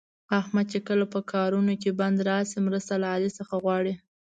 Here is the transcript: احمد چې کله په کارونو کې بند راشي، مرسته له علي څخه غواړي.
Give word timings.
احمد 0.39 0.65
چې 0.73 0.79
کله 0.87 1.05
په 1.13 1.19
کارونو 1.31 1.73
کې 1.81 1.97
بند 1.99 2.17
راشي، 2.29 2.59
مرسته 2.67 2.93
له 3.01 3.07
علي 3.15 3.31
څخه 3.37 3.53
غواړي. 3.63 3.93